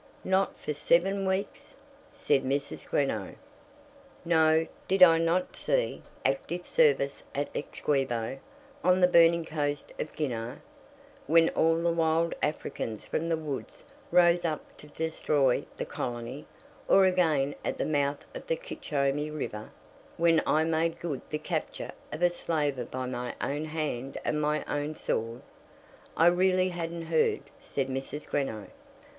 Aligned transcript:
"Not 0.23 0.57
for 0.57 0.73
seven 0.73 1.27
weeks?" 1.27 1.75
said 2.11 2.43
Mrs. 2.43 2.87
Greenow. 2.89 3.35
"No. 4.25 4.65
Did 4.87 5.03
I 5.03 5.19
not 5.19 5.55
see 5.55 6.01
active 6.25 6.65
service 6.67 7.21
at 7.35 7.53
Essiquebo, 7.53 8.39
on 8.83 8.99
the 8.99 9.05
burning 9.07 9.45
coast 9.45 9.93
of 9.99 10.11
Guiana, 10.15 10.63
when 11.27 11.49
all 11.49 11.79
the 11.83 11.91
wild 11.93 12.33
Africans 12.41 13.05
from 13.05 13.29
the 13.29 13.37
woods 13.37 13.83
rose 14.09 14.43
up 14.43 14.75
to 14.77 14.87
destroy 14.87 15.65
the 15.77 15.85
colony; 15.85 16.47
or 16.87 17.05
again 17.05 17.53
at 17.63 17.77
the 17.77 17.85
mouth 17.85 18.25
of 18.33 18.47
the 18.47 18.57
Kitchyhomy 18.57 19.29
River, 19.29 19.69
when 20.17 20.41
I 20.47 20.63
made 20.63 20.99
good 20.99 21.21
the 21.29 21.37
capture 21.37 21.91
of 22.11 22.23
a 22.23 22.31
slaver 22.31 22.85
by 22.85 23.05
my 23.05 23.35
own 23.39 23.65
hand 23.65 24.17
and 24.25 24.41
my 24.41 24.65
own 24.67 24.95
sword!" 24.95 25.43
"I 26.17 26.25
really 26.25 26.69
hadn't 26.69 27.03
heard," 27.05 27.41
said 27.59 27.85
Mrs. 27.87 28.25
Greenow. 28.25 28.65